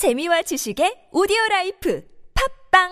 [0.00, 2.02] 재미와 지식의 오디오 life
[2.72, 2.88] 팟빵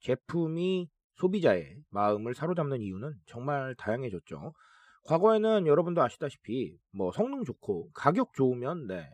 [0.00, 4.52] 제품이 소비자의 마음을 사로잡는 이유는 정말 다양해졌죠.
[5.04, 9.08] 과거에는 여러분도 아시다시피 뭐 성능 좋고 가격 좋으면 네,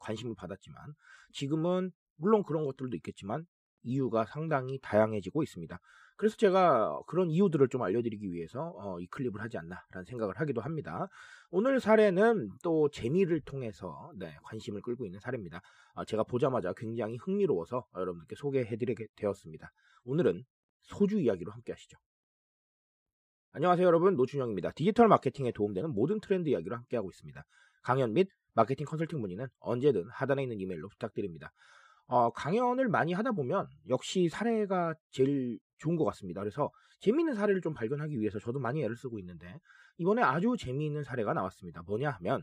[0.00, 0.92] 관심을 받았지만
[1.32, 3.46] 지금은 물론 그런 것들도 있겠지만
[3.82, 5.78] 이유가 상당히 다양해지고 있습니다.
[6.16, 11.08] 그래서 제가 그런 이유들을 좀 알려드리기 위해서 어, 이 클립을 하지 않나라는 생각을 하기도 합니다.
[11.50, 15.60] 오늘 사례는 또 재미를 통해서 네, 관심을 끌고 있는 사례입니다.
[15.94, 19.70] 아, 제가 보자마자 굉장히 흥미로워서 여러분들께 소개해드리게 되었습니다.
[20.04, 20.44] 오늘은
[20.82, 21.98] 소주 이야기로 함께 하시죠.
[23.52, 24.72] 안녕하세요 여러분 노준영입니다.
[24.72, 27.44] 디지털 마케팅에 도움되는 모든 트렌드 이야기로 함께하고 있습니다.
[27.82, 31.52] 강연 및 마케팅 컨설팅 문의는 언제든 하단에 있는 이메일로 부탁드립니다.
[32.06, 36.40] 어, 강연을 많이 하다 보면 역시 사례가 제일 좋은 것 같습니다.
[36.40, 39.58] 그래서 재미있는 사례를 좀 발견하기 위해서 저도 많이 애를 쓰고 있는데
[39.98, 41.82] 이번에 아주 재미있는 사례가 나왔습니다.
[41.82, 42.42] 뭐냐 하면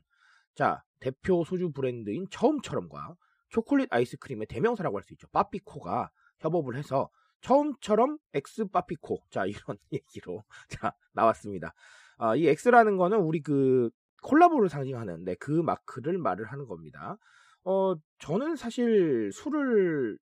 [0.56, 3.16] 자 대표 소주 브랜드인 처음처럼과
[3.50, 5.28] 초콜릿 아이스크림의 대명사라고 할 수 있죠.
[5.30, 7.10] 빠삐코가 협업을 해서
[7.42, 11.74] 처음처럼 엑스 빠피코 자 이런 얘기로 자 나왔습니다.
[12.18, 13.90] 아, 이 엑스라는 거는 우리 그
[14.24, 17.18] 콜라보를 상징하는 네, 그 마크를 말을 하는 겁니다.
[17.66, 20.18] 어 저는 사실 술을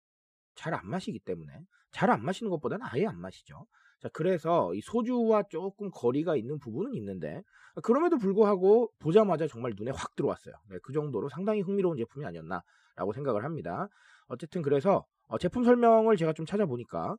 [0.55, 1.51] 잘 안 마시기 때문에
[1.91, 3.65] 잘 안 마시는 것보다는 아예 안 마시죠.
[3.99, 7.41] 자 그래서 이 소주와 조금 거리가 있는 부분은 있는데
[7.83, 10.53] 그럼에도 불구하고 보자마자 정말 눈에 확 들어왔어요.
[10.69, 13.87] 네, 그 정도로 상당히 흥미로운 제품이 아니었나라고 생각을 합니다.
[14.27, 17.15] 어쨌든 그래서 어, 제품 설명을 제가 좀 찾아보니까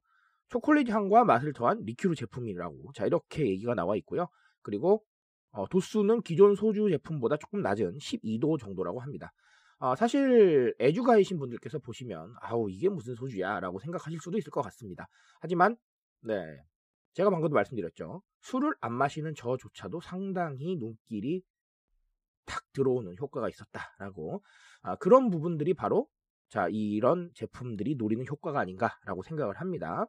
[0.48, 4.28] 초콜릿 향과 맛을 더한 리큐르 제품이라고 자 이렇게 얘기가 나와 있고요.
[4.62, 5.03] 그리고
[5.53, 9.33] 어, 도수는 기존 소주 제품보다 조금 낮은 12도 정도라고 합니다.
[9.83, 15.08] 어, 사실 애주가이신 분들께서 보시면 아우 이게 무슨 소주야라고 생각하실 수도 있을 것 같습니다.
[15.41, 15.77] 하지만
[16.20, 16.36] 네
[17.14, 18.22] 제가 방금도 말씀드렸죠.
[18.42, 21.42] 술을 안 마시는 저조차도 상당히 눈길이
[22.44, 24.44] 탁 들어오는 효과가 있었다라고
[24.82, 26.06] 아, 그런 부분들이 바로
[26.48, 30.04] 자, 이런 제품들이 노리는 효과가 아닌가라고 생각을 합니다.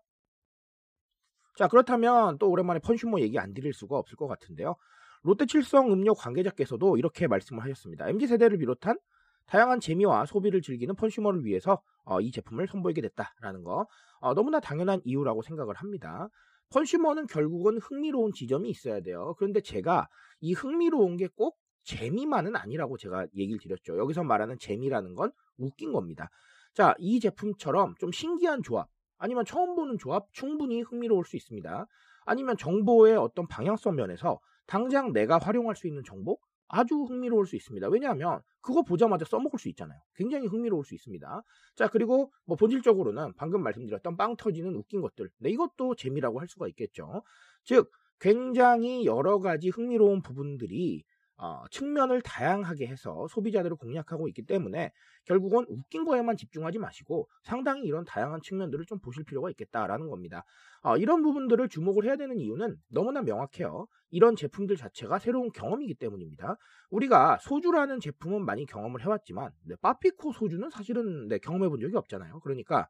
[1.58, 4.76] 자, 그렇다면 또 오랜만에 펀슈머 얘기 안 드릴 수가 없을 것 같은데요.
[5.24, 8.08] 롯데칠성 음료 관계자께서도 이렇게 말씀을 하셨습니다.
[8.10, 9.00] MZ세대를 비롯한
[9.48, 13.88] 다양한 재미와 소비를 즐기는 펀슈머를 위해서 어, 이 제품을 선보이게 됐다라는 거
[14.20, 16.30] 어, 너무나 당연한 이유라고 생각을 합니다.
[16.72, 19.36] 펀슈머는 결국은 흥미로운 지점이 있어야 돼요.
[19.38, 20.08] 그런데 제가
[20.42, 23.98] 이 흥미로운 게 꼭 재미만은 아니라고 제가 얘기를 드렸죠.
[23.98, 26.30] 여기서 말하는 재미라는 건 웃긴 겁니다.
[26.74, 28.88] 자, 이 제품처럼 좀 신기한 조합,
[29.18, 31.86] 아니면 처음 보는 조합 충분히 흥미로울 수 있습니다.
[32.26, 36.38] 아니면 정보의 어떤 방향성 면에서 당장 내가 활용할 수 있는 정보
[36.74, 37.88] 아주 흥미로울 수 있습니다.
[37.90, 40.00] 왜냐하면 그거 보자마자 써먹을 수 있잖아요.
[40.16, 41.44] 굉장히 흥미로울 수 있습니다.
[41.76, 46.68] 자 그리고 뭐 본질적으로는 방금 말씀드렸던 빵 터지는 웃긴 것들, 네 이것도 재미라고 할 수가
[46.70, 47.22] 있겠죠.
[47.64, 51.04] 즉 굉장히 여러 가지 흥미로운 부분들이
[51.38, 54.92] 어, 측면을 다양하게 해서 소비자들을 공략하고 있기 때문에
[55.26, 60.46] 결국은 웃긴 거에만 집중하지 마시고 상당히 이런 다양한 측면들을 좀 보실 필요가 있겠다라는 겁니다.
[60.82, 63.88] 어, 이런 부분들을 주목을 해야 되는 이유는 너무나 명확해요.
[64.12, 66.58] 이런 제품들 자체가 새로운 경험이기 때문입니다.
[66.92, 72.40] 우리가 소주라는 제품은 많이 경험을 해왔지만 네, 빠피코 소주는 사실은 네, 경험해 본 적이 없잖아요.
[72.42, 72.88] 그러니까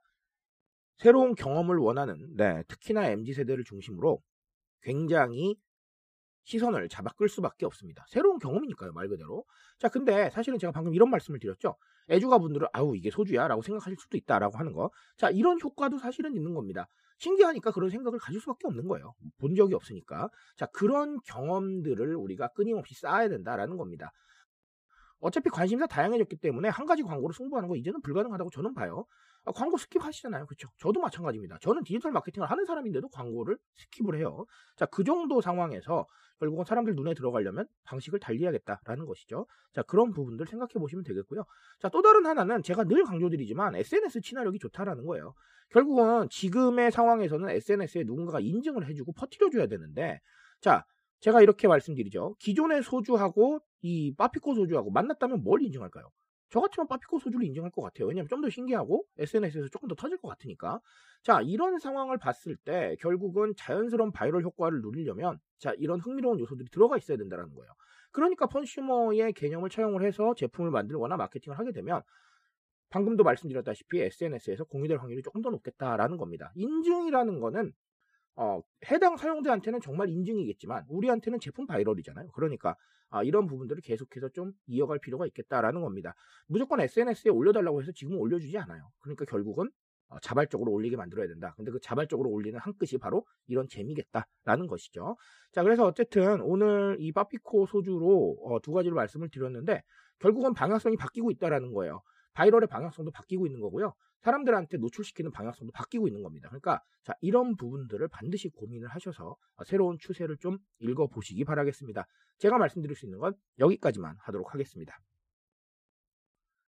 [0.98, 4.22] 새로운 경험을 원하는 네, 특히나 MZ 세대를 중심으로
[4.82, 5.56] 굉장히
[6.44, 8.06] 시선을 잡아 끌 수밖에 없습니다.
[8.10, 9.46] 새로운 경험이니까요, 말 그대로.
[9.80, 11.76] 자, 근데 사실은 제가 방금 이런 말씀을 드렸죠.
[12.10, 14.92] 애주가 분들은 아우 이게 소주야 라고 생각하실 수도 있다라고 하는 거.
[15.18, 16.88] 자, 이런 효과도 사실은 있는 겁니다.
[17.20, 19.14] 신기하니까 그런 생각을 가질 수밖에 없는 거예요.
[19.40, 20.30] 본 적이 없으니까.
[20.58, 24.12] 자, 그런 경험들을 우리가 끊임없이 쌓아야 된다라는 겁니다.
[25.24, 29.06] 어차피 관심사 다양해졌기 때문에 한 가지 광고로 승부하는 거 이제는 불가능하다고 저는 봐요.
[29.46, 30.48] 아, 광고 skip하시잖아요.
[30.48, 30.70] 그렇죠?
[30.78, 31.58] 저도 마찬가지입니다.
[31.62, 34.46] 저는 디지털 마케팅을 하는 사람인데도 광고를 skip을 해요.
[34.76, 36.08] 자, 그 정도 상황에서
[36.40, 39.48] 결국은 사람들 눈에 들어가려면 방식을 달리해야겠다라는 것이죠.
[39.74, 41.44] 자, 그런 부분들 생각해 보시면 되겠고요.
[41.80, 45.34] 자, 또 다른 하나는 제가 늘 강조드리지만 SNS 친화력이 좋다라는 거예요.
[45.70, 50.20] 결국은 지금의 상황에서는 SNS에 누군가가 인증을 해주고 퍼뜨려줘야 되는데,
[50.60, 50.86] 자,
[51.22, 52.36] 제가 이렇게 말씀드리죠.
[52.40, 56.10] 기존의 소주하고 이 빠피코 소주하고 만났다면 뭘 인증할까요?
[56.50, 58.08] 저 같으면 빠피코 소주를 인정할 것 같아요.
[58.08, 60.80] 왜냐하면 좀 더 신기하고 SNS에서 조금 더 터질 것 같으니까.
[61.24, 66.98] 자, 이런 상황을 봤을 때 결국은 자연스러운 바이럴 효과를 누리려면 자, 이런 흥미로운 요소들이 들어가
[66.98, 67.72] 있어야 된다는 거예요.
[68.12, 72.02] 그러니까 funsumer의 개념을 차용을 해서 제품을 만들거나 마케팅을 하게 되면
[72.90, 76.52] 방금도 말씀드렸다시피 SNS에서 공유될 확률이 조금 더 높겠다라는 겁니다.
[76.56, 77.74] 인증이라는 거는
[78.36, 82.32] 어, 해당 사용자한테는 정말 인증이겠지만 우리한테는 제품 viral이잖아요.
[82.32, 82.76] 그러니까
[83.10, 86.16] 아, 이런 부분들을 계속해서 좀 이어갈 필요가 있겠다라는 겁니다.
[86.48, 88.90] 무조건 SNS에 올려달라고 해서 지금 올려주지 않아요.
[89.00, 89.70] 그러니까 결국은
[90.10, 91.54] 어, 자발적으로 올리게 만들어야 된다.
[91.56, 95.16] 근데 그 자발적으로 올리는 한 끝이 바로 이런 재미겠다라는 것이죠.
[95.52, 99.84] 자, 그래서 어쨌든 오늘 이 빠피코 소주로 어, 두 가지를 말씀을 드렸는데
[100.20, 102.02] 결국은 방향성이 바뀌고 있다라는 거예요.
[102.34, 103.94] 바이럴의 방향성도 바뀌고 있는 거고요.
[104.24, 106.48] 사람들한테 노출시키는 방향성도 바뀌고 있는 겁니다.
[106.50, 109.36] 그러니까 자 이런 부분들을 반드시 고민을 하셔서
[109.66, 112.08] 새로운 추세를 좀 읽어보시기 바라겠습니다.
[112.40, 114.98] 제가 말씀드릴 수 있는 건 여기까지만 하도록 하겠습니다.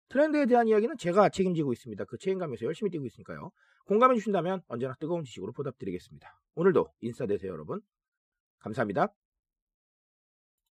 [0.09, 2.05] 트렌드에 대한 이야기는 제가 책임지고 있습니다.
[2.05, 3.51] 그 책임감에서 열심히 뛰고 있으니까요.
[3.87, 6.29] 공감해 주신다면 언제나 뜨거운 지식으로 보답드리겠습니다.
[6.55, 7.81] 오늘도 인싸 되세요 여러분.
[8.59, 9.13] 감사합니다.